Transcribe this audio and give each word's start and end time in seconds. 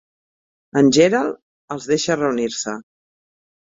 En 0.81 0.89
Gerald 0.97 1.37
els 1.75 1.87
deixa 1.93 2.19
reunir-se. 2.23 2.77